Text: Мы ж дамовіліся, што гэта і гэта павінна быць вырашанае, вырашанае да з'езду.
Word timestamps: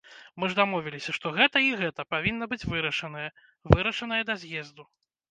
Мы 0.41 0.47
ж 0.51 0.57
дамовіліся, 0.59 1.11
што 1.17 1.31
гэта 1.35 1.61
і 1.65 1.67
гэта 1.81 2.05
павінна 2.13 2.47
быць 2.53 2.67
вырашанае, 2.71 3.27
вырашанае 3.75 4.19
да 4.31 4.35
з'езду. 4.45 4.87